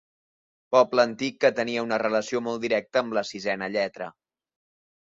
Poble 0.75 1.03
antic 1.03 1.37
que 1.45 1.51
tenia 1.61 1.83
una 1.89 2.01
relació 2.05 2.43
molt 2.49 2.67
directa 2.67 3.05
amb 3.05 3.15
la 3.21 3.27
sisena 3.35 3.73
lletra. 3.79 4.15